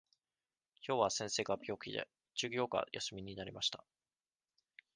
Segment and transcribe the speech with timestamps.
[0.81, 3.83] きょうは先生が病気で、授業が休みになりました。